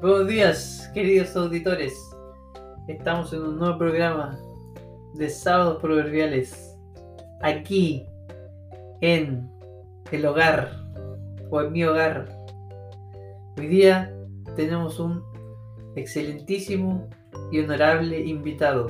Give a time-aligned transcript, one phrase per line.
[0.00, 2.16] Buenos días, queridos auditores.
[2.88, 4.40] Estamos en un nuevo programa
[5.12, 6.74] de Sábados Proverbiales.
[7.42, 8.06] Aquí,
[9.02, 9.46] en
[10.10, 10.72] el hogar,
[11.50, 12.34] o en mi hogar.
[13.58, 14.10] Hoy día
[14.56, 15.22] tenemos un
[15.96, 17.06] excelentísimo
[17.52, 18.86] y honorable invitado.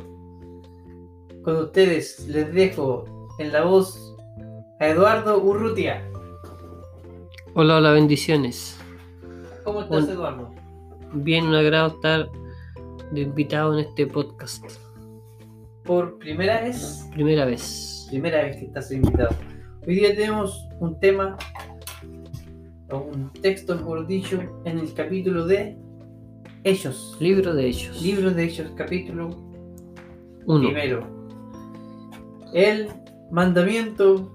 [1.42, 3.04] Con ustedes les dejo
[3.40, 4.14] en la voz
[4.78, 6.08] a Eduardo Urrutia.
[7.54, 8.78] Hola, hola, bendiciones.
[9.64, 10.69] ¿Cómo estás, Eduardo?
[11.12, 12.30] Bien, un agrado estar
[13.12, 14.64] de invitado en este podcast.
[15.84, 18.06] Por primera vez, Primera vez.
[18.08, 19.30] primera vez que estás invitado.
[19.86, 21.36] Hoy día tenemos un tema,
[22.90, 25.76] o un texto, mejor dicho, en el capítulo de
[26.64, 27.16] Ellos.
[27.20, 28.00] Libro de Hechos.
[28.02, 29.30] Libro de Ellos, capítulo
[30.46, 30.60] 1.
[30.68, 31.06] primero.
[32.52, 32.88] El
[33.32, 34.34] mandamiento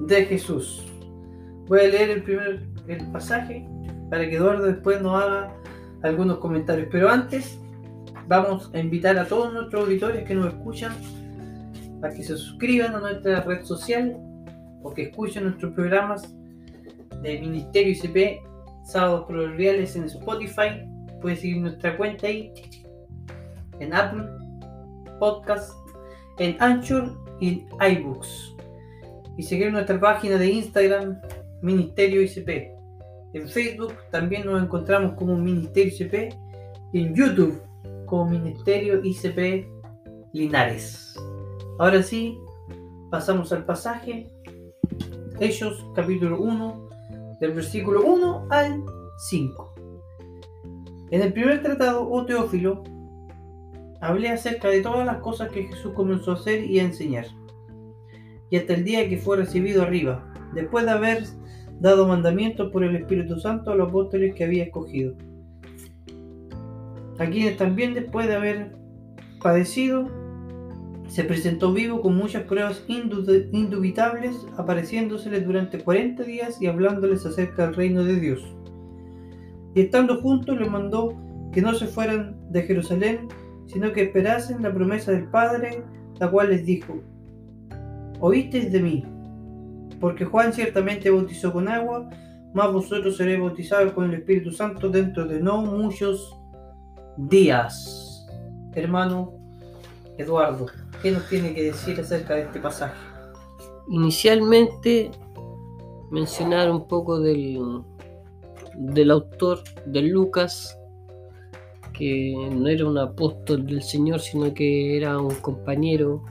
[0.00, 0.84] de Jesús.
[1.66, 3.68] Voy a leer el primer el pasaje
[4.10, 5.54] para que Eduardo después nos haga
[6.02, 6.88] algunos comentarios.
[6.90, 7.58] Pero antes,
[8.26, 10.92] vamos a invitar a todos nuestros auditores que nos escuchan
[12.02, 14.16] a que se suscriban a nuestra red social
[14.82, 16.34] o que escuchen nuestros programas
[17.22, 18.40] de Ministerio ICP,
[18.84, 20.82] Sábados Proverbiales en Spotify.
[21.20, 22.52] Puedes seguir nuestra cuenta ahí
[23.80, 24.24] en Apple
[25.18, 25.72] Podcast,
[26.38, 28.54] en Anchor y en iBooks.
[29.36, 31.20] Y seguir nuestra página de Instagram,
[31.62, 32.77] Ministerio ICP.
[33.34, 36.34] En Facebook también nos encontramos como Ministerio ICP.
[36.92, 37.60] Y en YouTube
[38.06, 39.66] como Ministerio ICP
[40.32, 41.14] Linares.
[41.78, 42.38] Ahora sí,
[43.10, 44.26] pasamos al pasaje.
[45.38, 46.88] Hechos capítulo 1,
[47.40, 48.82] del versículo 1 al
[49.28, 49.74] 5.
[51.10, 52.82] En el primer tratado, oh Teófilo,
[54.00, 57.26] hablé acerca de todas las cosas que Jesús comenzó a hacer y a enseñar,
[58.50, 61.24] y hasta el día que fue recibido arriba, después de haber
[61.80, 65.14] dado mandamientos por el Espíritu Santo a los apóstoles que había escogido,
[67.18, 68.72] a quienes también después de haber
[69.42, 70.08] padecido,
[71.08, 77.64] se presentó vivo con muchas pruebas indu- indubitables, apareciéndoseles durante 40 días y hablándoles acerca
[77.66, 78.42] del reino de Dios.
[79.74, 81.14] Y estando juntos les mandó
[81.52, 83.28] que no se fueran de Jerusalén,
[83.66, 85.82] sino que esperasen la promesa del Padre,
[86.18, 87.00] la cual les dijo,
[88.20, 89.04] oísteis de mí,
[90.00, 92.08] porque Juan ciertamente bautizó con agua,
[92.52, 96.36] mas vosotros seréis bautizados con el Espíritu Santo dentro de no muchos
[97.16, 98.26] días.
[98.74, 99.34] Hermano
[100.16, 100.66] Eduardo,
[101.02, 102.96] ¿qué nos tiene que decir acerca de este pasaje?
[103.88, 105.10] Inicialmente,
[106.10, 107.82] mencionar un poco del,
[108.76, 110.78] del autor de Lucas,
[111.92, 116.22] que no era un apóstol del Señor, sino que era un compañero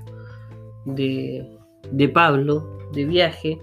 [0.85, 1.57] de,
[1.91, 3.59] de Pablo de viaje,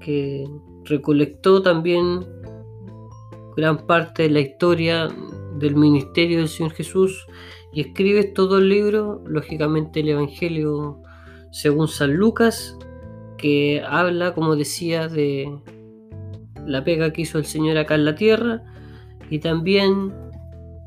[0.00, 0.46] que
[0.84, 2.26] recolectó también
[3.56, 5.08] gran parte de la historia
[5.58, 7.26] del ministerio del Señor Jesús
[7.72, 11.00] y escribe estos dos libros, lógicamente el Evangelio
[11.50, 12.76] según San Lucas,
[13.38, 15.52] que habla, como decía, de
[16.66, 18.62] la pega que hizo el Señor acá en la tierra
[19.30, 20.12] y también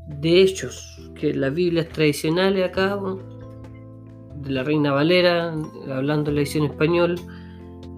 [0.08, 2.98] de hechos, que las Biblias tradicionales acá,
[4.36, 5.54] de la Reina Valera,
[5.90, 7.16] hablando la edición español,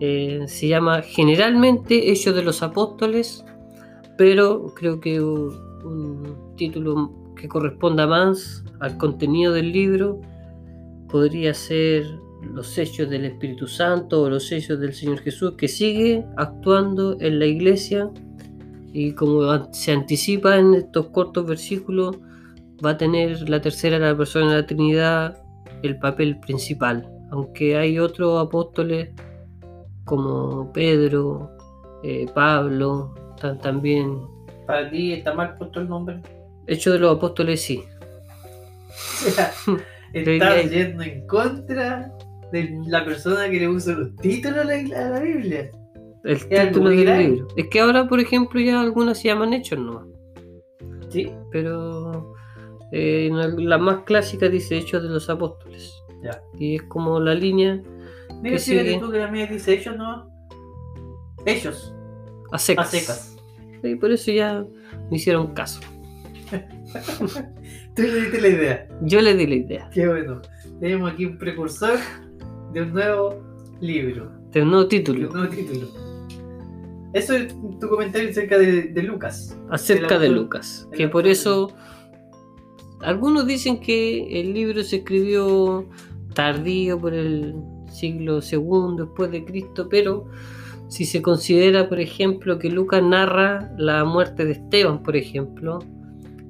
[0.00, 3.44] eh, se llama generalmente Hechos de los Apóstoles,
[4.16, 10.20] pero creo que un, título que corresponda más al contenido del libro.
[11.08, 12.04] Podría ser
[12.42, 17.38] los hechos del Espíritu Santo o los hechos del Señor Jesús que sigue actuando en
[17.38, 18.10] la iglesia.
[18.92, 22.16] Y como se anticipa en estos cortos versículos
[22.84, 25.42] va a tener la tercera la persona de la Trinidad
[25.82, 27.08] el papel principal.
[27.30, 29.10] Aunque hay otros apóstoles
[30.08, 31.50] como Pedro
[32.02, 33.14] eh, Pablo
[33.62, 34.18] también
[34.66, 36.20] ¿Para ti está mal puesto el nombre?
[36.66, 37.82] hechos de los apóstoles sí
[40.12, 42.12] estás yendo en contra
[42.52, 45.70] de la persona que le puso los títulos a la, a la Biblia.
[46.24, 47.28] el título del grave.
[47.28, 50.04] libro es que ahora por ejemplo ya algunas se llaman hechos nomás
[51.10, 52.34] Sí, pero
[52.92, 55.90] eh, la- la más clásica dice Hechos de los Apóstoles.
[56.22, 56.38] Ya.
[56.58, 57.80] Y es como la línea
[58.42, 58.98] Mira, sigue.
[58.98, 60.30] tú que la mía dice ellos, ¿no?
[61.46, 61.94] Ellos,
[62.52, 62.86] a secas.
[62.86, 63.36] a secas.
[63.82, 64.64] Y por eso ya
[65.10, 65.80] me hicieron caso.
[67.94, 68.88] Tú le diste la idea.
[69.02, 69.90] Yo le di la idea.
[69.92, 70.40] Qué bueno.
[70.80, 71.98] Tenemos aquí un precursor
[72.72, 73.42] de un nuevo
[73.80, 75.30] libro, De un nuevo de un título.
[75.30, 75.88] nuevo título.
[77.12, 79.58] Eso es tu comentario acerca de, de Lucas.
[79.70, 80.88] Acerca de Lucas.
[80.92, 81.74] Que por eso.
[83.00, 85.88] Algunos dicen que el libro se escribió
[86.34, 87.54] tardío por el
[87.90, 90.26] siglo II después de Cristo, pero
[90.88, 95.80] si se considera, por ejemplo, que Lucas narra la muerte de Esteban, por ejemplo,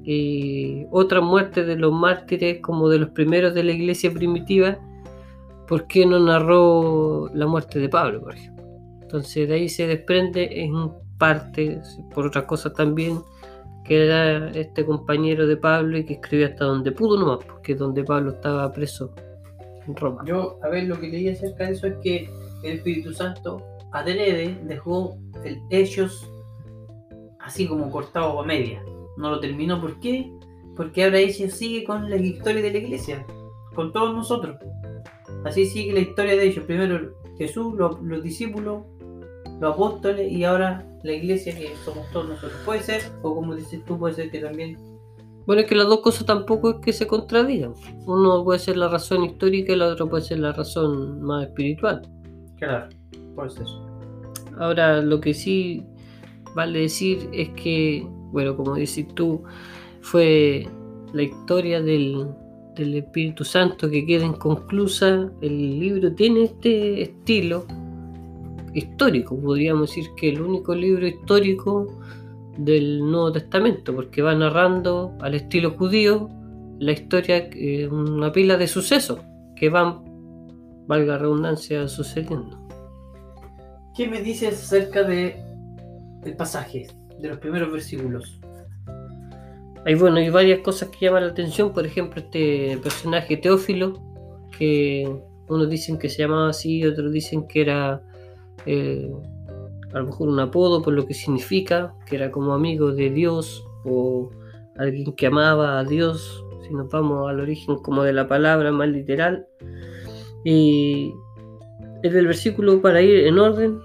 [0.05, 4.79] eh, otra muerte de los mártires como de los primeros de la iglesia primitiva,
[5.67, 8.65] ¿por qué no narró la muerte de Pablo, por ejemplo?
[9.01, 11.81] Entonces de ahí se desprende en parte,
[12.13, 13.19] por otras cosas también,
[13.83, 18.03] que era este compañero de Pablo y que escribió hasta donde pudo nomás, porque donde
[18.03, 19.13] Pablo estaba preso
[19.95, 20.23] Roma.
[20.25, 22.29] Yo, a ver, lo que leí acerca de eso es que
[22.63, 26.29] el Espíritu Santo adrede dejó el Hechos
[27.39, 28.83] así como cortado a media.
[29.17, 30.31] No lo terminó, ¿por qué?
[30.75, 33.25] Porque ahora Hechos sigue con la historia de la iglesia,
[33.75, 34.57] con todos nosotros.
[35.45, 36.65] Así sigue la historia de ellos.
[36.65, 38.83] Primero Jesús, los, los discípulos,
[39.59, 42.59] los apóstoles y ahora la iglesia que somos todos nosotros.
[42.65, 44.77] Puede ser, o como dices tú, puede ser que también
[45.49, 47.73] Bueno, es que las dos cosas tampoco es que se contradigan.
[48.05, 52.03] Uno puede ser la razón histórica y la otra puede ser la razón más espiritual.
[52.59, 52.87] Claro,
[53.33, 53.65] puede ser.
[54.59, 55.83] Ahora, lo que sí
[56.55, 59.41] vale decir es que, bueno, como dices tú,
[60.01, 60.67] fue
[61.13, 62.27] la historia del,
[62.75, 65.31] del Espíritu Santo que queda inconclusa.
[65.41, 67.65] El libro tiene este estilo
[68.75, 71.87] histórico, podríamos decir que el único libro histórico
[72.59, 76.29] del Nuevo Testamento, porque va narrando al estilo judío
[76.79, 79.19] la historia, eh, una pila de sucesos
[79.55, 80.03] que van,
[80.87, 82.57] valga redundancia, sucediendo.
[83.95, 85.41] ¿Qué me dices acerca de
[86.23, 86.87] el pasaje,
[87.19, 88.39] de los primeros versículos?
[89.85, 94.01] Hay, bueno, hay varias cosas que llaman la atención, por ejemplo, este personaje Teófilo,
[94.57, 95.09] que
[95.47, 98.01] unos dicen que se llamaba así, otros dicen que era
[98.65, 99.09] eh,
[99.93, 103.65] a lo mejor un apodo por lo que significa, que era como amigo de Dios
[103.85, 104.29] o
[104.77, 108.89] alguien que amaba a Dios, si nos vamos al origen como de la palabra más
[108.89, 109.47] literal.
[110.43, 111.13] Y
[112.03, 113.79] es del versículo para ir en orden,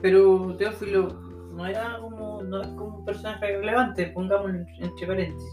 [0.00, 1.08] Pero Teófilo
[1.52, 5.50] no era como, no es como un personaje relevante, pongámoslo entre paréntesis.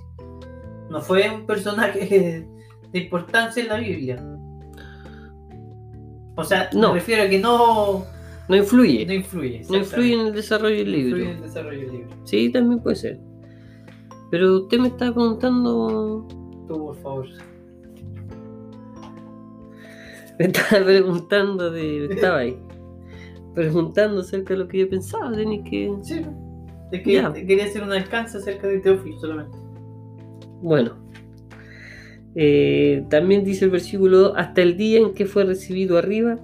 [0.89, 2.47] No fue un personaje
[2.91, 4.23] de importancia en la Biblia.
[6.35, 6.89] O sea, No.
[6.89, 8.05] me refiero a que no,
[8.49, 9.61] no influye, no influye.
[9.69, 11.09] no influye en el desarrollo del No libro.
[11.17, 12.09] influye en el desarrollo del libro.
[12.25, 13.19] Sí, también puede ser.
[14.31, 16.27] Pero usted me está preguntando,
[16.67, 17.25] Tú, por favor.
[20.37, 22.57] me estaba preguntando de, estaba ahí,
[23.55, 26.21] preguntando acerca de lo que yo pensaba, tenía que, Sí,
[26.91, 27.33] es que Ya.
[27.33, 29.57] quería hacer un alcance acerca de Teófilo solamente.
[30.61, 30.97] bueno.
[32.35, 36.37] Eh, también dice el versículo 2, hasta el día en que fue recibido arriba,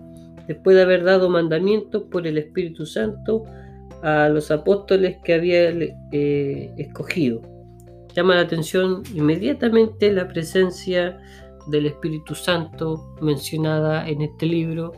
[0.47, 3.43] después de haber dado mandamientos por el Espíritu Santo
[4.01, 5.69] a los apóstoles que había
[6.11, 7.41] eh, escogido.
[8.13, 11.19] Llama la atención inmediatamente la presencia
[11.67, 14.93] del Espíritu Santo mencionada en este libro,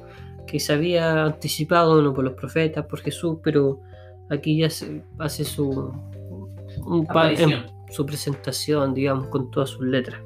[0.45, 3.81] que se había anticipado no por los profetas, por Jesús, pero
[4.29, 5.91] aquí ya se hace su,
[6.85, 7.07] un
[7.89, 10.21] su presentación, digamos, con todas sus letras.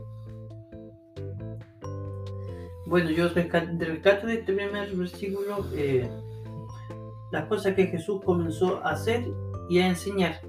[2.91, 6.09] Bueno, yo rescato de este primer versículo eh,
[7.31, 9.31] las cosas que Jesús comenzó a hacer
[9.69, 10.41] y a enseñar,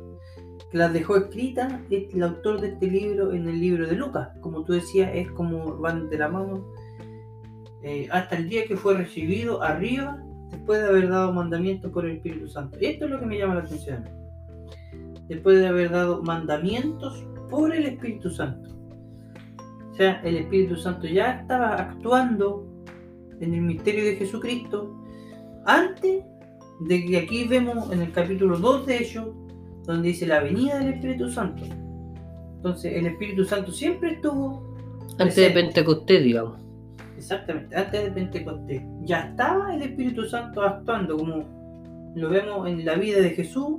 [0.68, 4.30] que las dejó escritas el autor de este libro en el libro de Lucas.
[4.40, 6.66] Como tú decías, es como van de la mano
[7.84, 12.16] eh, hasta el día que fue recibido arriba después de haber dado mandamientos por el
[12.16, 12.76] Espíritu Santo.
[12.80, 14.04] Y esto es lo que me llama la atención.
[15.28, 18.71] Después de haber dado mandamientos por el Espíritu Santo.
[19.92, 22.66] O sea, el Espíritu Santo ya estaba actuando
[23.40, 24.98] en el misterio de Jesucristo
[25.66, 26.24] antes
[26.80, 29.28] de que aquí vemos en el capítulo 2 de ellos,
[29.84, 31.64] donde dice la venida del Espíritu Santo.
[32.56, 34.72] Entonces, el Espíritu Santo siempre estuvo
[35.18, 35.50] Antes de.
[35.50, 36.58] Pentecostés, digamos.
[37.16, 38.82] Exactamente, antes de Pentecostés.
[39.02, 43.78] Ya estaba el Espíritu Santo actuando, como lo vemos en la vida de Jesús,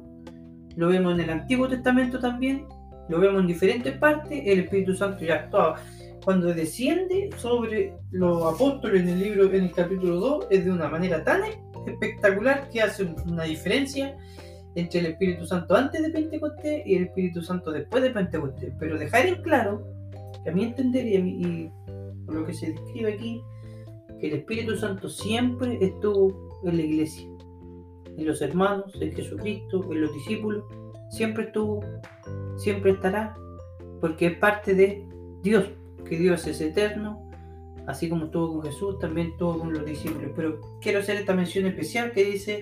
[0.75, 2.65] lo vemos en el Antiguo Testamento también,
[3.10, 5.75] lo vemos en diferentes partes, el Espíritu Santo ya actuaba.
[6.24, 10.88] Cuando desciende sobre los apóstoles en el libro, en el capítulo 2, es de una
[10.88, 11.42] manera tan
[11.86, 14.18] espectacular que hace una diferencia
[14.75, 18.74] entre el Espíritu Santo antes de Pentecostés y el Espíritu Santo después de Pentecostés.
[18.80, 19.86] Pero dejar en claro,
[20.44, 21.72] que a mi entender y, y
[22.25, 23.42] por lo que se describe aquí,
[24.20, 27.27] que el Espíritu Santo siempre estuvo en la iglesia,
[28.18, 30.63] en los hermanos, en Jesucristo, en los discípulos,
[31.10, 31.82] siempre estuvo,
[32.56, 33.36] siempre estará,
[34.00, 35.06] porque es parte de
[35.42, 35.65] Dios,
[36.03, 37.29] que Dios es eterno,
[37.88, 40.31] así como estuvo con Jesús, también estuvo con los discípulos.
[40.36, 42.62] Pero quiero hacer esta mención especial que dice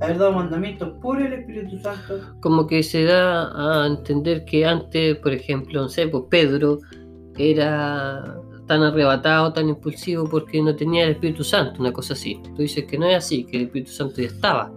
[0.00, 2.20] haber dado mandamientos por el Espíritu Santo.
[2.40, 6.78] Como que se da a entender que antes, por ejemplo, no sé, pues Pedro
[7.36, 12.40] era tan arrebatado, tan impulsivo porque no tenía el Espíritu Santo, una cosa así.
[12.56, 14.72] Tú dices que no es así, que el Espíritu Santo ya estaba.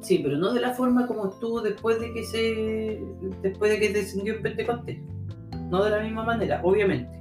[0.00, 3.00] Sí, pero no de la forma como estuvo después de que se.
[3.42, 4.98] después de que descendió en Pentecostés.
[5.68, 7.20] No de la misma manera, obviamente.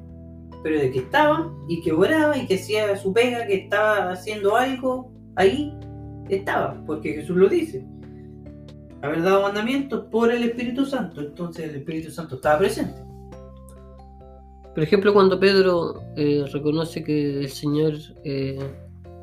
[0.63, 4.55] Pero de que estaba y que oraba y que hacía su pega, que estaba haciendo
[4.55, 5.73] algo, ahí
[6.29, 7.85] estaba, porque Jesús lo dice.
[9.01, 13.07] Haber dado mandamientos por el Espíritu Santo, entonces el Espíritu Santo estaba presente.
[14.73, 18.59] Por ejemplo, cuando Pedro eh, reconoce que el Señor eh,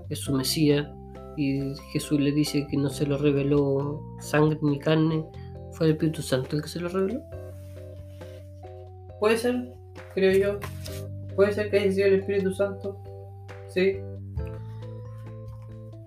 [0.09, 0.89] es su Mesías
[1.37, 5.25] y Jesús le dice que no se lo reveló sangre ni carne,
[5.73, 7.21] fue el Espíritu Santo el que se lo reveló.
[9.25, 9.73] Puede ser,
[10.15, 10.59] creo yo.
[11.35, 12.99] Puede ser que haya sido el Espíritu Santo.
[13.69, 13.97] Sí.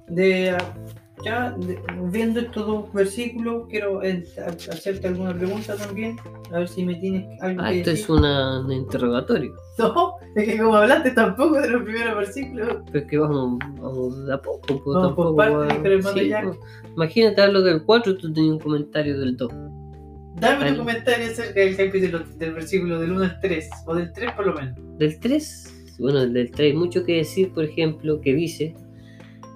[0.08, 0.56] De,
[1.26, 1.80] ya de-
[2.12, 6.16] viendo estos dos versículos, quiero eh, ha- hacerte alguna pregunta también.
[6.52, 8.04] A ver si me tienes algo Ah, que esto decir.
[8.04, 9.52] es una, un interrogatorio.
[9.80, 12.78] No, es que como hablaste tampoco de los primeros versículos.
[12.92, 14.62] Pero es que vamos, vamos de a poco.
[14.68, 16.58] pues, Vamos por tampoco va- dijo el hermano sí, pues.
[16.96, 19.52] Imagínate hablo del 4 y tú tenías un comentario del 2.
[20.40, 24.32] Dame tu comentario acerca del capítulo del versículo del 1 al 3, o del 3
[24.34, 24.76] por lo menos.
[25.00, 28.76] Del 3, bueno, del 3 hay mucho que decir, por ejemplo, que dice,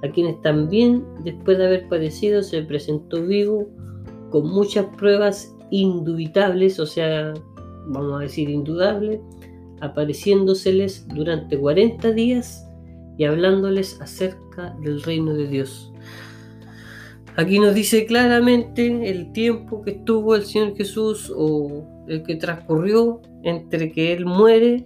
[0.03, 3.69] a quienes también, después de haber padecido, se presentó vivo
[4.31, 7.33] con muchas pruebas indubitables, o sea,
[7.87, 9.19] vamos a decir indudables,
[9.81, 12.67] apareciéndoseles durante 40 días
[13.19, 15.93] y hablándoles acerca del reino de Dios.
[17.37, 23.21] Aquí nos dice claramente el tiempo que estuvo el Señor Jesús o el que transcurrió
[23.43, 24.85] entre que Él muere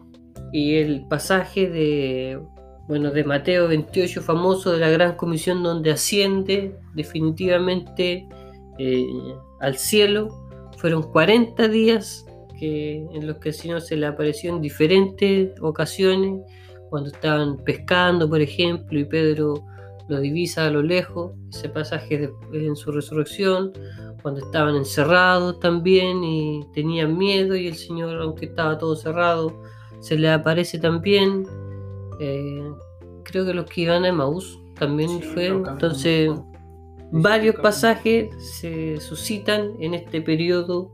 [0.52, 2.40] y el pasaje de,
[2.88, 8.28] bueno, de Mateo 28 famoso de la Gran Comisión donde asciende definitivamente
[8.78, 9.08] eh,
[9.60, 10.30] al cielo.
[10.78, 12.26] Fueron 40 días
[12.60, 16.42] que, en los que el Señor se le apareció en diferentes ocasiones,
[16.90, 19.66] cuando estaban pescando, por ejemplo, y Pedro
[20.08, 22.18] lo divisa a lo lejos, ese pasaje
[22.52, 23.72] de- en su resurrección,
[24.22, 29.62] cuando estaban encerrados también y tenían miedo y el Señor, aunque estaba todo cerrado,
[30.00, 31.46] se le aparece también.
[32.20, 32.64] Eh,
[33.24, 35.48] creo que los que iban a Emaús también Sí, fue.
[35.48, 36.32] Entonces,
[37.12, 40.92] varios pasajes se suscitan en este periodo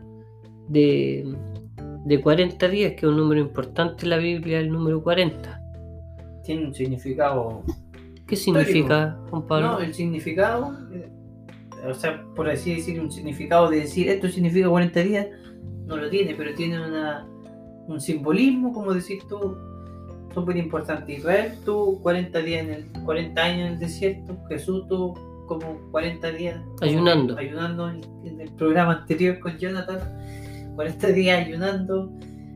[0.67, 1.25] de,
[2.05, 5.57] de 40 días, que es un número importante en la Biblia, el número 40.
[6.43, 7.63] Tiene un significado
[8.31, 9.71] ¿Qué significa, Juan Pablo?
[9.73, 11.11] No, el significado, eh,
[11.85, 15.27] o sea, por así decir, un significado de decir esto significa 40 días,
[15.85, 17.27] no lo tiene, pero tiene una,
[17.89, 19.57] un simbolismo, como decir tú,
[20.33, 21.11] súper importante.
[21.11, 25.13] Israel tuvo 40 días en el, 40 años en el desierto, Jesús tuvo
[25.47, 27.37] como 40 días Ayunando.
[27.37, 29.99] ayunando en, en el programa anterior con Jonathan,
[30.75, 32.13] 40 días ayunando.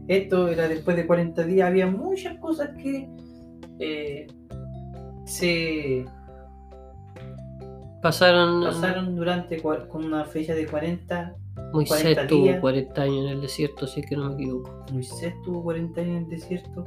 [0.08, 3.10] Esto era después de 40 días, había muchas cosas que
[3.80, 4.28] eh,
[5.26, 6.06] se
[8.06, 11.36] Pasaron, pasaron durante con una fecha de 40.
[11.74, 12.60] Moisés 40 tuvo días.
[12.60, 14.86] 40 años en el desierto, si es que no me equivoco.
[14.92, 16.86] Moisés tuvo 40 años en el desierto.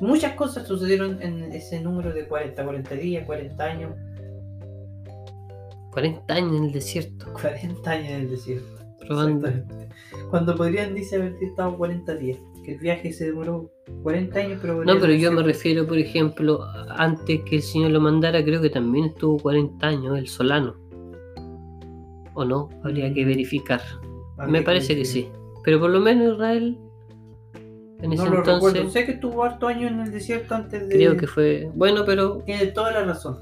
[0.00, 3.94] Muchas cosas sucedieron en ese número de 40, 40 días, 40 años,
[5.92, 8.84] 40 años en el desierto, 40 años en el desierto.
[9.06, 9.48] probando.
[10.30, 12.38] Cuando podrían, dice, haber estado 40 días.
[12.64, 13.70] Que el viaje se demoró
[14.02, 14.84] 40 años, pero...
[14.84, 18.70] No, pero yo me refiero, por ejemplo, antes que el Señor lo mandara, creo que
[18.70, 20.74] también estuvo 40 años el Solano.
[22.34, 22.68] ¿O no?
[22.84, 23.28] Habría que Mm.
[23.28, 23.80] verificar.
[24.48, 25.28] Me parece que sí.
[25.64, 26.78] Pero por lo menos Israel,
[28.00, 28.68] en ese No lo recuerdo.
[28.68, 30.94] entonces, Sé que estuvo harto años en el desierto antes de...
[30.94, 31.70] creo que fue.
[31.74, 33.38] Bueno, pero Tiene toda la razón.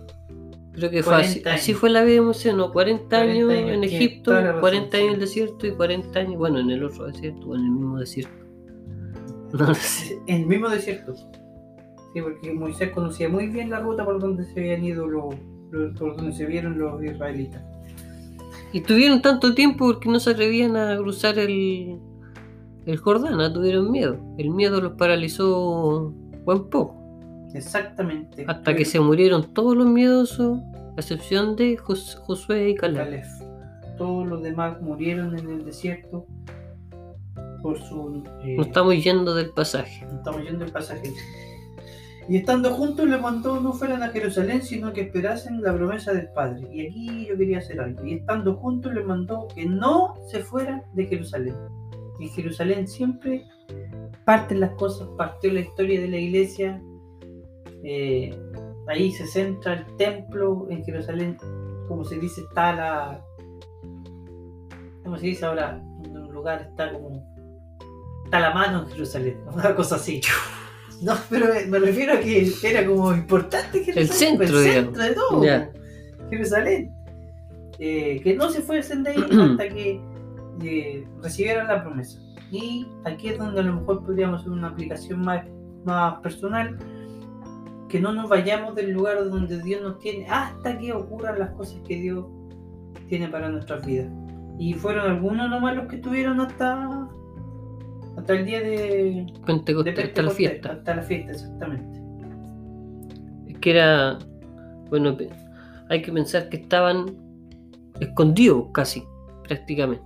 [0.73, 1.41] creo que fue así.
[1.41, 2.73] 40 Así fue la vida de Moisés, ¿no?
[2.73, 6.37] 40, 40 años, años, en Egipto, razón, 40 años en el desierto y 40 años,
[6.37, 8.33] bueno, en el otro desierto o en el mismo desierto.
[9.52, 9.73] No
[10.26, 11.14] el mismo desierto.
[11.14, 15.35] Sí, porque Moisés conocía muy bien la ruta por donde se habían ido los,
[15.71, 17.62] los- por donde se vieron los israelitas.
[18.73, 21.99] Y tuvieron tanto tiempo porque no se atrevían a cruzar el,
[22.87, 24.16] el Jordán, tuvieron miedo.
[24.38, 26.12] El miedo los paralizó
[26.45, 26.97] buen poco.
[27.54, 28.45] Exactamente.
[28.47, 33.04] Hasta que se murieron todos los miedosos, a excepción de Jos- Josué y Caleb.
[33.04, 33.25] Caleb.
[33.99, 36.26] Todos los demás murieron en el desierto
[37.62, 38.23] por su...
[38.45, 40.07] eh, No estamos yendo del pasaje.
[40.12, 41.12] estamos yendo el pasaje.
[42.29, 46.29] Y estando juntos le mandó no fueran a Jerusalén, sino que esperasen la promesa del
[46.29, 46.69] Padre.
[46.73, 48.05] Y aquí yo quería hacer algo.
[48.05, 51.55] Y estando juntos le mandó que no se fueran de Jerusalén.
[52.21, 53.45] En Jerusalén siempre
[54.25, 56.81] parten las cosas, partió la historia de la iglesia.
[57.83, 58.38] eh,
[58.87, 60.67] ahí se centra el templo.
[60.71, 61.37] En Jerusalén,
[61.88, 63.25] como se dice, está la...
[65.02, 65.83] ¿Cómo se dice ahora?
[66.05, 67.30] En un lugar está como...
[68.31, 69.41] Está la mano en Jerusalén.
[69.53, 70.21] Una cosa así.
[71.03, 74.13] No, pero me, refiero a que era como importante Jerusalén.
[74.13, 74.85] centro, el digamos.
[74.85, 75.43] centro de todo.
[75.45, 75.71] Ya.
[76.29, 76.93] Jerusalén.
[77.79, 79.99] eh, que no se fuesen de ahí hasta que
[80.63, 82.21] eh, recibieran la promesa.
[82.51, 85.47] Y aquí es donde a lo mejor podríamos hacer una aplicación más,
[85.87, 86.77] más personal,
[87.89, 91.81] que no nos vayamos del lugar donde Dios nos tiene hasta que ocurran las cosas
[91.89, 92.27] que Dios
[93.09, 94.09] tiene para nuestras vidas.
[94.59, 97.09] Y fueron algunos nomás los que estuvieron hasta,
[98.21, 100.73] hasta el día de Pentecostés, de hasta la fiesta.
[100.73, 102.00] Hasta la fiesta, exactamente.
[103.49, 104.19] Es que era,
[104.91, 105.17] bueno,
[105.89, 107.17] hay que pensar que estaban
[107.99, 109.03] escondidos casi,
[109.49, 110.05] prácticamente.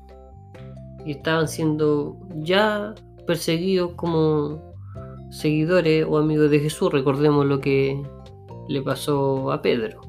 [1.04, 2.94] Y estaban siendo ya
[3.26, 4.62] perseguidos como
[5.30, 6.92] seguidores o amigos de Jesús.
[6.92, 8.00] Recordemos lo que
[8.68, 10.00] le pasó a Pedro.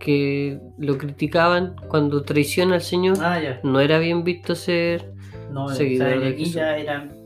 [0.00, 3.18] Que lo criticaban cuando traiciona al Señor.
[3.20, 3.60] Ah, ya.
[3.62, 5.12] No era bien visto ser
[5.52, 6.54] No, Seguidor o sea, de aquí Jesús.
[6.54, 7.20] ya eran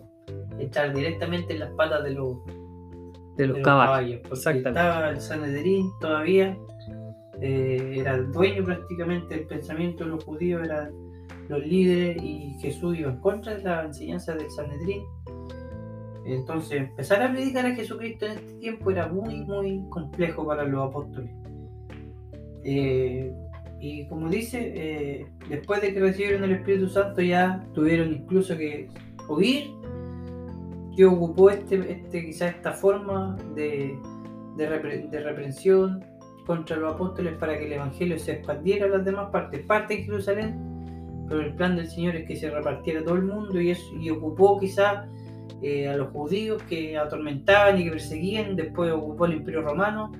[0.58, 4.20] echar directamente en las patas de los, de los de los caballos.
[4.46, 6.56] estaba el Sanedrín todavía,
[7.40, 10.92] eh, era el dueño prácticamente del pensamiento de los judíos, eran
[11.48, 15.02] los líderes y Jesús iba en contra de la enseñanza del Sanedrín.
[16.24, 20.88] Entonces, empezar a predicar a Jesucristo en este tiempo era muy, muy complejo para los
[20.88, 21.30] apóstoles.
[22.64, 23.32] Eh,
[23.80, 28.88] y como dice, eh, después de que recibieron el Espíritu Santo ya tuvieron incluso que
[29.28, 29.70] oír.
[30.96, 33.98] Dios ocupó este, este, quizás esta forma de,
[34.56, 36.04] de, repre- de reprensión
[36.46, 39.64] contra los apóstoles para que el Evangelio se expandiera a las demás partes.
[39.66, 43.60] Parte en Jerusalén, pero el plan del Señor es que se repartiera todo el mundo
[43.60, 43.74] y,
[44.10, 45.08] ocupó quizás
[45.62, 50.12] eh, a los judíos que atormentaban y que perseguían, después ocupó el Imperio Romano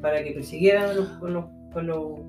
[0.00, 1.46] para que persiguieran a los-
[1.80, 2.20] a los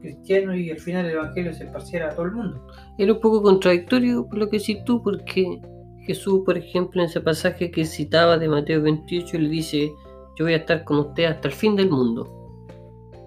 [0.00, 2.66] cristianos y al final el Evangelio se esparciera a todo el mundo.
[2.98, 5.60] Era un poco contradictorio por lo que tú, porque
[6.06, 9.92] Jesús, por ejemplo, en ese pasaje que citaba de Mateo 28, le dice,
[10.36, 12.38] yo voy a estar con usted hasta el fin del mundo.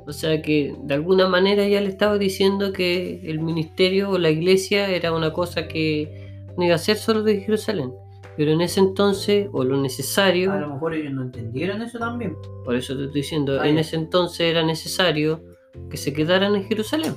[0.08, 4.30] O sea que de alguna manera ya le estaba diciendo que el ministerio o la
[4.30, 7.92] iglesia era una cosa que no iba a ser solo de Jerusalén.
[8.38, 12.36] Pero en ese entonces, o lo necesario, A lo mejor ellos no entendieron eso también.
[12.66, 15.42] por eso te estoy diciendo, Ah, en ese entonces era necesario
[15.90, 17.16] que se quedaran en Jerusalén.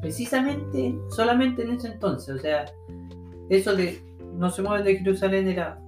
[0.00, 2.66] Precisamente solamente en ese entonces, o sea,
[3.48, 4.00] eso de
[4.34, 5.78] no se mueven de Jerusalén era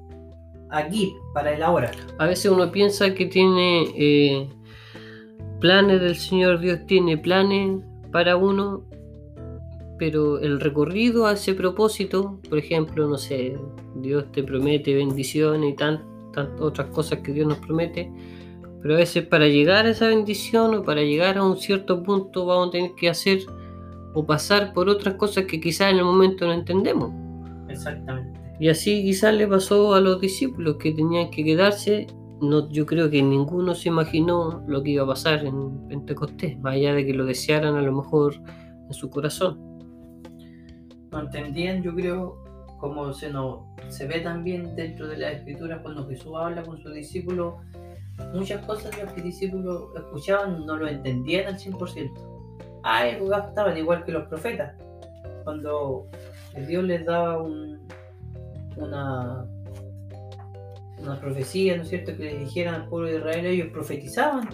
[0.71, 1.91] aquí, para el ahora.
[2.19, 4.49] A veces uno piensa que tiene eh,
[5.61, 8.85] planes del Señor, Dios tiene planes para uno,
[9.99, 13.57] pero el recorrido a ese propósito, por ejemplo, no sé,
[13.97, 18.11] Dios te promete bendiciones y tan- tantas otras cosas que Dios nos promete,
[18.81, 22.47] pero a veces para llegar a esa bendición o para llegar a un cierto punto
[22.47, 23.41] vamos a tener que hacer
[24.15, 27.13] o pasar por otras cosas que quizás en el momento no entendemos.
[27.69, 28.39] Exactamente.
[28.61, 32.07] Y así quizás le pasó a los discípulos que tenían que quedarse.
[32.41, 36.75] No, yo creo que ninguno se imaginó lo que iba a pasar en Pentecostés, más
[36.75, 38.35] allá de que lo desearan a lo mejor
[38.87, 39.59] en su corazón.
[41.13, 42.45] No entendían, yo creo,
[42.79, 46.93] como se, nos, se ve también dentro de las escrituras cuando Jesús habla con sus
[46.95, 47.55] discípulos,
[48.35, 52.13] muchas cosas que los discípulos escuchaban no lo entendían al 100%.
[52.83, 54.75] Algo captaban, igual que los profetas.
[55.45, 56.07] Cuando
[56.67, 57.87] Dios les daba un-
[58.77, 59.45] una,
[61.01, 64.49] una profecía, ¿no es cierto?, que le dijeran al pueblo de Israel, ellos profetizaban.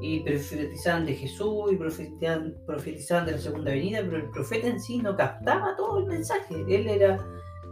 [0.00, 4.80] Y profetizaban de Jesús y profetizaban, profetizaban de la segunda venida, pero el profeta en
[4.80, 6.54] sí no captaba todo el mensaje.
[6.68, 7.18] Él era,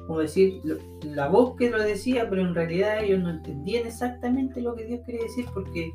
[0.07, 0.61] como decir,
[1.03, 5.01] la voz que lo decía, pero en realidad ellos no entendían exactamente lo que Dios
[5.05, 5.93] quería decir porque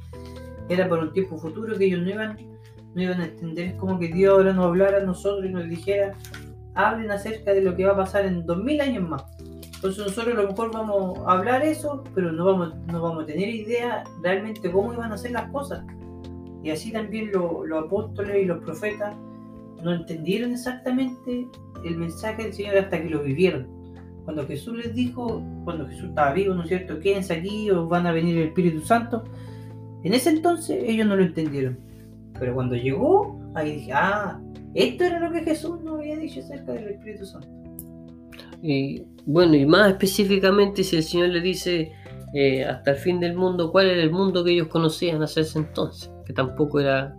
[0.70, 2.38] era para un tiempo futuro que ellos no iban,
[2.94, 3.66] no iban a entender.
[3.68, 6.14] Es como que Dios ahora nos hablara a nosotros y nos dijera,
[6.76, 9.24] hablen acerca de lo que va a pasar en 2000 años más.
[9.76, 13.26] Entonces nosotros a lo mejor vamos a hablar eso, pero no vamos, no vamos a
[13.26, 15.84] tener idea realmente cómo iban a ser las cosas.
[16.64, 19.16] Y así también lo- los apóstoles y los profetas
[19.84, 21.48] no entendieron exactamente
[21.84, 23.68] el mensaje del Señor hasta que lo vivieron.
[24.26, 27.00] Cuando Jesús les dijo, cuando Jesús estaba vivo, ¿no es cierto?
[27.00, 29.24] Quédense aquí o van a venir el Espíritu Santo.
[30.04, 31.80] En ese entonces ellos no lo entendieron.
[32.40, 34.40] Pero cuando llegó, ahí dije, ah,
[34.74, 37.48] esto era lo que Jesús nos había dicho acerca del Espíritu Santo.
[38.62, 41.92] Y bueno, y más específicamente si el Señor le dice
[42.34, 45.60] eh, hasta el fin del mundo, ¿cuál era el mundo que ellos conocían hasta ese
[45.60, 46.12] entonces?
[46.26, 47.16] Que tampoco era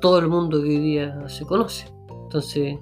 [0.00, 1.86] todo el mundo que hoy día se conoce.
[2.24, 2.78] Entonces,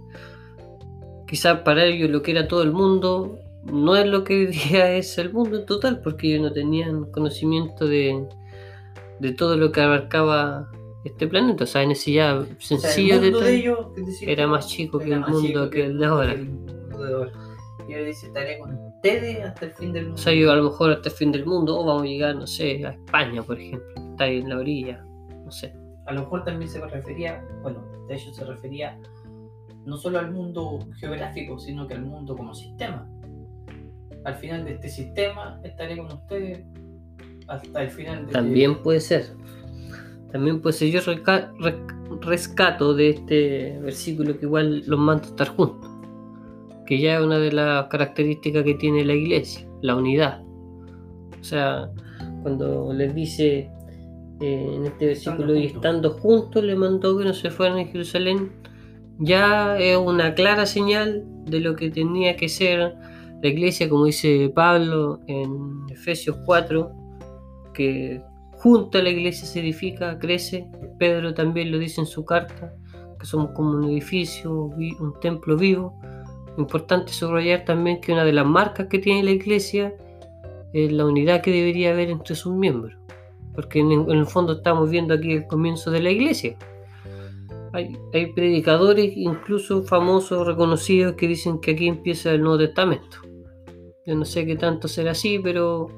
[1.29, 4.93] quizás para ellos lo que era todo el mundo no es lo que hoy día
[4.97, 8.27] es el mundo en total, porque ellos no tenían conocimiento de,
[9.21, 10.71] de todo lo que abarcaba
[11.05, 11.65] este planeta.
[11.65, 13.53] O sea, en ese ya O sea, sencillo el mundo detalle.
[13.53, 16.37] de ellos decir, era más chico que el mundo que el de ahora.
[16.95, 17.33] ahora.
[17.89, 20.21] Y él dice, estaré con ustedes hasta el fin del mundo.
[20.21, 22.37] O sea, yo a lo mejor hasta el fin del mundo, o vamos a llegar,
[22.37, 25.05] no sé, a España, por ejemplo, que está ahí en la orilla.
[25.45, 25.75] no sé.
[26.07, 28.99] A lo mejor también se refería, bueno, de hecho se refería
[29.89, 33.09] no solo al mundo geográfico, sino que al mundo como sistema.
[34.25, 36.65] Al final de este sistema estaré con ustedes
[37.47, 39.33] hasta el final de También puede ser.
[40.31, 40.91] También puede ser.
[40.91, 41.01] Yo
[42.21, 45.91] rescato de este versículo que igual los mando a estar juntos.
[46.87, 50.43] Que ya es una de las características que tiene la iglesia, la unidad.
[51.41, 51.91] O sea,
[52.43, 53.71] cuando les dice
[54.41, 55.77] eh, en este versículo, y juntos".
[55.77, 58.51] estando juntos, le mandó que no se fueran a Jerusalén,
[59.19, 62.95] ya es una clara señal de lo que tenía que ser
[63.43, 66.91] la iglesia, como dice Pablo en Efesios 4,
[67.75, 70.69] que junto a la iglesia se edifica, crece.
[70.99, 72.75] Pedro también lo dice en su carta,
[73.19, 76.01] que somos como un edificio, un templo vivo.
[76.57, 79.95] Importante subrayar también que una de las marcas que tiene la iglesia
[80.73, 82.97] es la unidad que debería haber entre sus miembros.
[83.55, 86.57] Porque en el fondo estamos viendo aquí el comienzo de la iglesia.
[87.73, 87.97] Hay,
[88.33, 93.19] predicadores, incluso famosos, reconocidos, que dicen que aquí empieza el Nuevo Testamento.
[94.07, 95.89] Yo no sé qué tanto será así, pero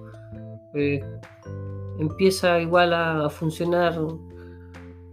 [0.74, 1.00] eh,
[1.98, 3.94] empieza igual a, a funcionar,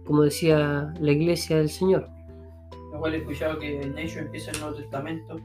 [0.04, 2.08] como decía la iglesia del Señor.
[2.92, 5.36] Igual he escuchado que en ellos empieza el Nuevo Testamento,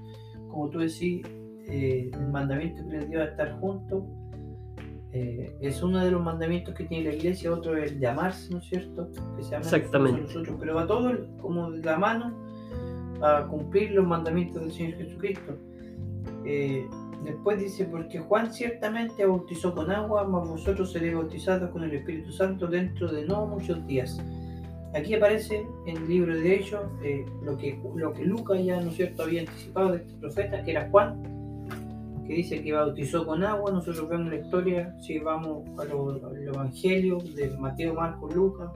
[0.50, 1.22] como tú decís,
[1.68, 4.04] eh, el mandamiento que les dio a estar juntos.
[5.14, 8.52] Eh, es uno de los mandamientos que tiene la iglesia, otro es el de amarse,
[8.52, 9.10] ¿no es cierto?
[9.38, 10.22] Que se Exactamente.
[10.22, 12.34] unos a los otros, pero va todo como de la mano
[13.22, 15.56] a cumplir los mandamientos del Señor Jesucristo.
[16.46, 16.88] Eh,
[17.24, 22.32] después dice, porque Juan ciertamente bautizó con agua, mas vosotros seréis bautizados con el Espíritu
[22.32, 24.20] Santo dentro de no muchos días.
[24.96, 28.90] Aquí aparece en el libro de Hechos eh, lo, que, lo que Lucas ya, ¿no
[28.90, 31.43] es cierto?, había anticipado de este profeta, que era Juan,
[32.26, 33.72] que dice que bautizó con agua.
[33.72, 35.92] Nosotros vemos la historia, si vamos al
[36.48, 38.72] Evangelio de Mateo, Marcos, Lucas,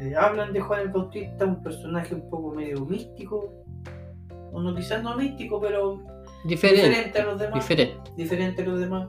[0.00, 3.52] eh, hablan de Juan el Bautista, un personaje un poco medio místico,
[4.52, 6.00] o no quizás no místico, pero
[6.44, 6.88] Diferente.
[6.88, 8.10] diferente a los demás Diferente.
[8.16, 9.08] diferente a los demás.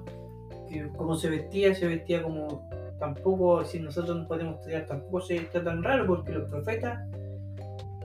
[0.70, 5.40] Que como se vestía, se vestía como tampoco, si nosotros no podemos estudiar, tampoco se
[5.40, 7.00] vestía tan raro porque los profetas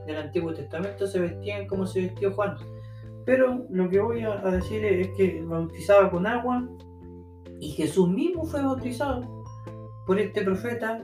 [0.06, 2.56] del Antiguo Testamento se vestían como se vestió Juan.
[3.26, 6.66] Pero lo que voy a, decir es que bautizaba con agua
[7.60, 9.44] y Jesús mismo fue bautizado
[10.06, 11.02] por este profeta.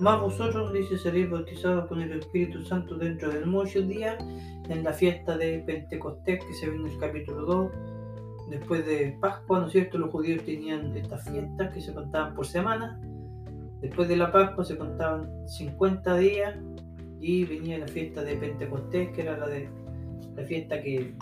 [0.00, 4.16] Más vosotros, dice, seréis bautizados con el Espíritu Santo dentro de muchos días
[4.68, 7.72] en la fiesta de Pentecostés que se ve en el capítulo 2
[8.50, 9.98] después de Pascua, ¿no es cierto?
[9.98, 13.00] Los judíos tenían estas fiestas que se contaban por semana.
[13.80, 16.56] Después de la Pascua se contaban 50 días
[17.20, 19.68] y venía la fiesta de Pentecostés, que era la, de,
[20.34, 21.14] la fiesta que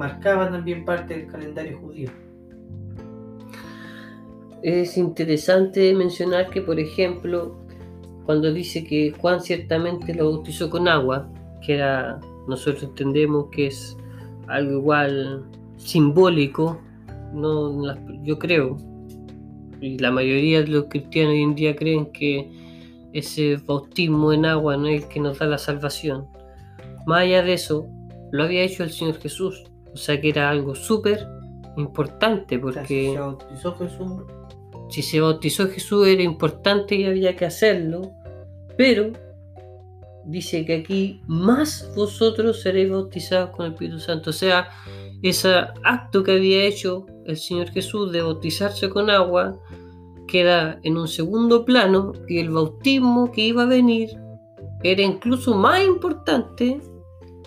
[0.00, 2.08] marcaba también parte del calendario judío.
[4.62, 7.58] Es interesante mencionar que, por ejemplo,
[8.24, 13.94] cuando dice que Juan ciertamente lo bautizó con agua, que era, nosotros entendemos que es
[14.48, 15.44] algo igual
[15.76, 16.80] simbólico,
[17.34, 18.78] no, yo creo,
[19.82, 22.50] y la mayoría de los cristianos hoy en día creen que
[23.12, 26.26] ese bautismo en agua no es el que nos da la salvación.
[27.06, 27.86] Más allá de eso,
[28.32, 31.26] lo había hecho el Señor Jesús, o sea que era algo súper
[31.76, 34.22] importante porque se bautizó Jesús,
[34.90, 38.12] si se bautizó Jesús era importante y había que hacerlo,
[38.76, 39.12] pero
[40.24, 44.30] dice que aquí más vosotros seréis bautizados con el Espíritu Santo.
[44.30, 44.68] O sea,
[45.22, 45.52] ese
[45.84, 49.58] acto que había hecho el Señor Jesús de bautizarse con agua
[50.26, 54.10] queda en un segundo plano y el bautismo que iba a venir
[54.82, 56.80] era incluso más importante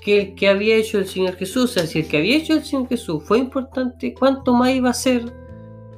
[0.03, 1.63] que el que había hecho el Señor Jesús.
[1.63, 4.89] O sea, si el que había hecho el Señor Jesús fue importante, ¿cuánto más iba
[4.89, 5.31] a ser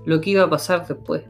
[0.06, 1.24] lo que iba a pasar después?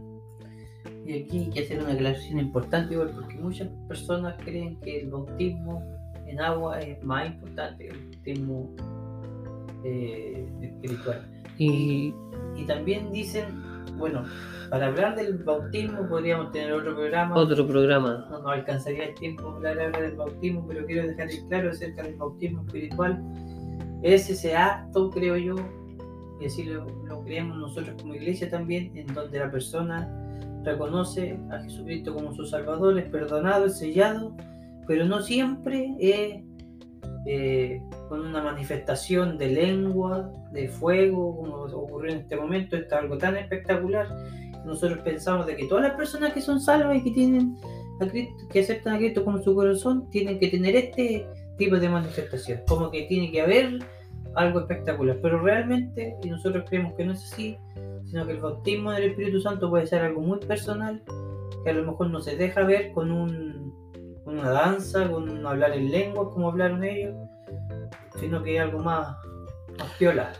[1.05, 5.09] y aquí hay que hacer una aclaración importante, igual, porque muchas personas creen que el
[5.11, 5.83] bautismo
[6.25, 8.75] en agua es más importante que el bautismo
[9.83, 11.29] eh, espiritual.
[11.57, 12.13] Y
[12.57, 13.45] Y también dicen,
[13.97, 14.23] bueno,
[14.69, 17.35] para hablar del bautismo podríamos tener otro programa.
[17.35, 18.25] otro programa.
[18.29, 22.03] No nos alcanzaría el tiempo para hablar del bautismo, pero quiero dejar en claro acerca
[22.03, 23.21] del bautismo espiritual.
[24.03, 25.55] Es ese acto, creo yo,
[26.39, 30.09] y así lo, lo creemos nosotros como iglesia también, en donde la persona
[30.63, 34.35] reconoce a Jesucristo como su Salvador, es perdonado, es sellado,
[34.87, 36.43] pero no siempre es
[37.25, 42.77] eh, con una manifestación de lengua, de fuego, como ocurrió en este momento.
[42.77, 44.07] Es algo tan espectacular
[44.65, 47.55] nosotros pensamos de que todas las personas que son salvas y que tienen
[48.01, 51.25] a Cristo, que aceptan a Cristo como su corazón, tienen que tener este
[51.57, 53.79] tipo de manifestación, como que tiene que haber
[54.35, 57.57] algo espectacular, pero realmente, y nosotros creemos que no es así,
[58.05, 61.01] sino que el bautismo del Espíritu Santo puede ser algo muy personal,
[61.63, 63.73] que a lo mejor no se deja ver con, un,
[64.25, 67.15] con una danza, con hablar en lengua como hablaron ellos,
[68.19, 69.15] sino que es algo más,
[69.77, 70.33] más piola.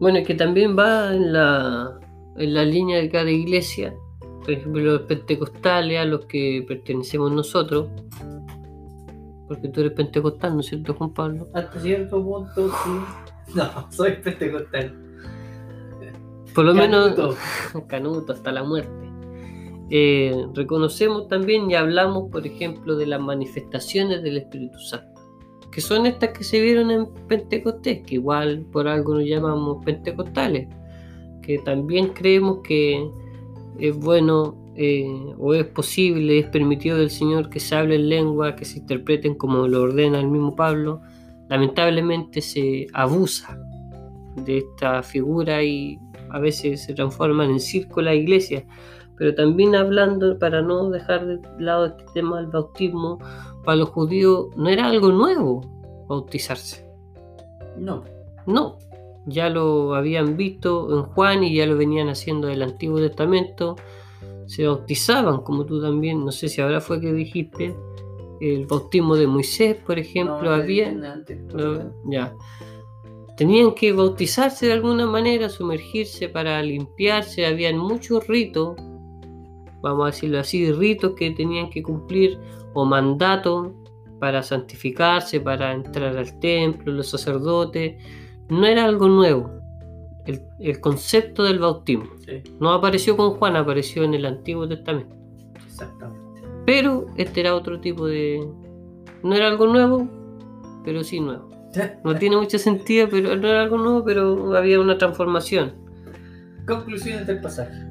[0.00, 1.98] Bueno, que también va en la,
[2.36, 3.94] en la línea de cada iglesia,
[4.40, 7.88] por ejemplo, los pentecostales a los que pertenecemos nosotros,
[9.48, 11.48] porque tú eres pentecostal, ¿no es cierto, Juan Pablo?
[11.54, 13.54] Hasta cierto punto, sí.
[13.54, 14.92] No, soy pentecostal.
[16.52, 17.22] Por lo Canuto.
[17.22, 19.05] menos, canuto hasta la muerte.
[19.90, 25.20] Eh, reconocemos también y hablamos, por ejemplo, de las manifestaciones del Espíritu Santo,
[25.70, 30.68] que son estas que se vieron en Pentecostés, que igual por algo nos llamamos pentecostales,
[31.42, 33.08] que también creemos que
[33.78, 35.06] es bueno eh,
[35.38, 39.34] o es posible, es permitido del Señor que se hable en lengua, que se interpreten
[39.34, 41.00] como lo ordena el mismo Pablo.
[41.48, 43.58] Lamentablemente se abusa
[44.44, 45.98] de esta figura y
[46.30, 48.64] a veces se transforman en circo la iglesia.
[49.18, 53.18] Pero también hablando, para no dejar de lado este tema del bautismo,
[53.64, 55.62] para los judíos no era algo nuevo
[56.08, 56.86] bautizarse.
[57.78, 58.04] No,
[58.46, 58.78] No,
[59.26, 63.76] ya lo habían visto en Juan y ya lo venían haciendo del Antiguo Testamento.
[64.46, 67.74] Se bautizaban, como tú también, no sé si ahora fue que dijiste,
[68.40, 70.88] el bautismo de Moisés, por ejemplo, no, había...
[70.90, 72.34] antes, Lo- ya.
[73.36, 77.44] Tenían que bautizarse de alguna manera, sumergirse para limpiarse.
[77.44, 78.76] Habían muchos ritos,
[79.82, 82.38] vamos a decirlo así, ritos que tenían que cumplir
[82.74, 83.72] o mandatos
[84.20, 88.02] para santificarse, para entrar al templo, los sacerdotes.
[88.48, 89.50] No era algo nuevo.
[90.26, 95.14] El, el concepto del bautismo Sí, no apareció con Juan, apareció en el Antiguo Testamento.
[95.66, 96.42] exactamente.
[96.64, 98.44] Pero este era otro tipo de...
[99.22, 100.08] No era algo nuevo,
[100.84, 101.48] pero sí nuevo.
[102.04, 105.74] No tiene mucho sentido, pero no era algo nuevo, pero había una transformación.
[106.66, 107.86] Conclusiones del pasaje.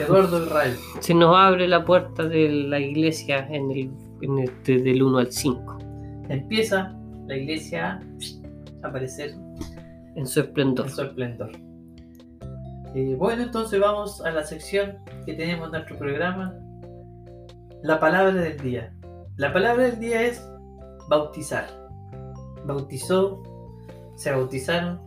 [0.00, 0.74] Eduardo el Ray.
[1.00, 3.90] Se nos abre la puerta de la iglesia en el,
[4.22, 5.78] en el- desde el 1 al 5,
[6.28, 8.00] Empieza la iglesia
[8.82, 9.34] a aparecer
[10.16, 10.86] en su esplendor.
[10.86, 11.50] en su esplendor.
[12.94, 16.54] Eh, bueno, entonces vamos a la sección que tenemos en nuestro programa.
[17.82, 18.94] La palabra del día.
[19.36, 20.42] La palabra del día es
[21.08, 21.66] bautizar.
[22.64, 23.42] Bautizó,
[24.16, 25.00] se bautizaron,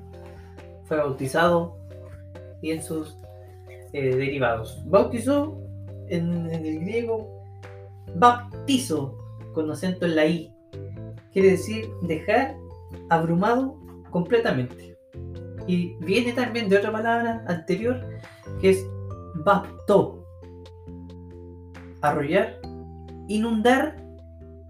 [0.84, 1.78] fue bautizado
[2.62, 3.17] y en sus
[3.93, 4.82] eh, derivados.
[4.86, 5.60] Bautizó
[6.10, 7.38] en, en el griego
[8.15, 9.17] baptizo
[9.54, 10.54] con acento en la i.
[11.34, 12.56] Quiere decir dejar
[13.10, 13.80] abrumado
[14.12, 14.97] completamente.
[15.67, 18.02] Y viene también de otra palabra anterior
[18.62, 18.86] que es
[19.43, 20.23] baptó.
[22.02, 22.60] Arrollar,
[23.28, 23.97] inundar,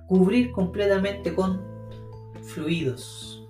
[0.07, 1.61] cubrir completamente con
[2.43, 3.47] fluidos.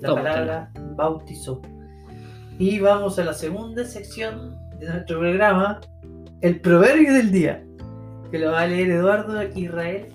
[0.00, 1.60] La palabra bautizó.
[2.58, 5.80] Y vamos a la segunda sección de nuestro programa,
[6.40, 7.64] el proverbio del día,
[8.32, 10.08] que lo va a leer Eduardo Israel,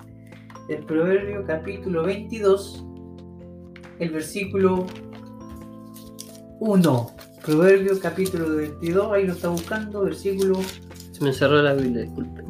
[0.68, 2.84] el proverbio capítulo 22,
[3.98, 4.86] el versículo
[6.60, 7.10] 1.
[7.46, 10.60] Proverbio capítulo 22, ahí lo está buscando, versículo,
[11.12, 12.44] Se me cerró la Biblia, disculpen.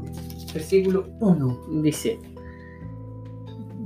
[0.52, 1.83] versículo 1.
[1.83, 2.18] Dice,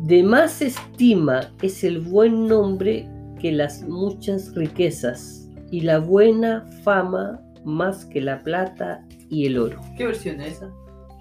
[0.05, 3.07] de más estima es el buen nombre
[3.39, 9.81] que las muchas riquezas y la buena fama más que la plata y el oro.
[9.97, 10.71] ¿Qué versión es esa?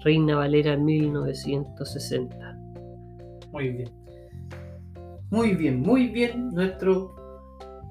[0.04, 2.58] Reina Valera 1960.
[3.52, 3.90] Muy bien.
[5.30, 6.48] Muy bien, muy bien.
[6.50, 7.14] Nuestro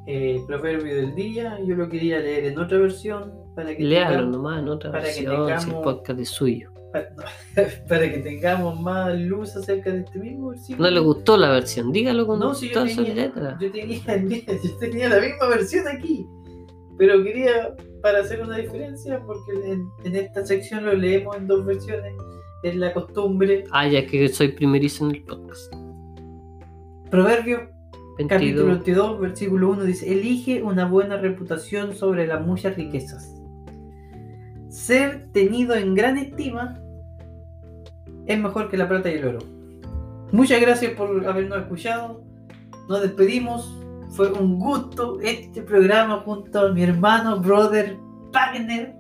[0.08, 1.58] eh, proverbio del día.
[1.66, 5.04] Yo lo quería leer en otra versión para que Léalo tengamos- nomás en otra para
[5.04, 6.72] que versión, si el tengamos- podcast es suyo.
[7.88, 10.90] para que tengamos más luz acerca de este mismo versículo.
[10.90, 13.58] No le gustó la versión, dígalo con No, si yo todas sus tenía, letras.
[13.62, 13.98] yo, tenía,
[14.64, 16.28] yo tenía la misma versión aquí,
[17.02, 21.66] pero quería para hacer una diferencia porque en, en esta sección lo leemos en dos
[21.66, 22.14] versiones,
[22.62, 23.64] es la costumbre.
[23.72, 25.74] Ah, ya que soy primerizo en el podcast.
[27.10, 27.72] Proverbio
[28.20, 28.28] 22.
[28.30, 33.36] capítulo 22, versículo 1 dice, elige una buena reputación sobre las muchas riquezas.
[34.70, 36.80] Ser tenido en gran estima
[38.28, 39.40] es mejor que la plata y el oro.
[40.32, 42.24] Muchas gracias por habernos escuchado.
[42.88, 43.81] Nos despedimos.
[44.12, 47.98] Fue un gusto este programa junto a mi hermano, brother
[48.34, 48.94] Wagner,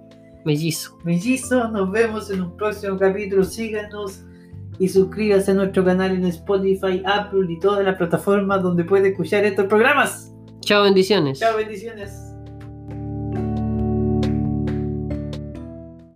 [0.45, 0.97] Mellizo.
[1.03, 1.67] mellizo.
[1.69, 3.43] Nos vemos en un próximo capítulo.
[3.43, 4.23] Síganos
[4.79, 9.43] y suscríbase a nuestro canal en Spotify, Apple y todas las plataformas donde puede escuchar
[9.43, 10.33] estos programas.
[10.61, 11.39] Chao, bendiciones.
[11.39, 12.30] Chao, bendiciones.